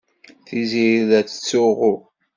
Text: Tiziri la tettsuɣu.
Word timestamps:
Tiziri 0.45 0.99
la 1.09 1.19
tettsuɣu. 1.27 1.95